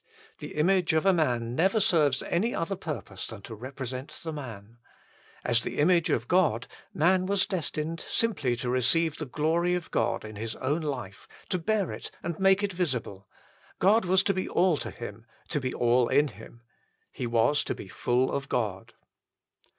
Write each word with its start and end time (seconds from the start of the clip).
The 0.39 0.55
image 0.55 0.93
of 0.93 1.05
a 1.05 1.13
man 1.13 1.53
never 1.53 1.79
serves 1.79 2.23
any 2.23 2.55
other 2.55 2.75
purpose 2.75 3.27
than 3.27 3.43
to 3.43 3.53
represent 3.53 4.09
the 4.23 4.33
man. 4.33 4.79
As 5.45 5.61
the 5.61 5.77
image 5.77 6.09
of 6.09 6.27
God 6.27 6.65
man 6.91 7.27
was 7.27 7.45
destined 7.45 8.03
simply 8.09 8.55
to 8.55 8.69
receive 8.71 9.17
the 9.19 9.27
glory 9.27 9.75
of 9.75 9.91
God 9.91 10.25
in 10.25 10.37
his 10.37 10.55
own 10.55 10.81
life, 10.81 11.27
to 11.49 11.59
bear 11.59 11.91
it 11.91 12.09
and 12.23 12.39
make 12.39 12.63
it 12.63 12.73
visible. 12.73 13.27
God 13.77 14.05
was 14.05 14.23
to 14.23 14.33
be 14.33 14.49
all 14.49 14.75
to 14.77 14.89
him; 14.89 15.27
to 15.49 15.59
be 15.61 15.71
all 15.71 16.07
in 16.07 16.29
him: 16.29 16.63
he 17.11 17.27
was 17.27 17.63
to 17.65 17.75
be 17.75 17.87
full 17.87 18.31
of 18.31 18.49
God. 18.49 18.95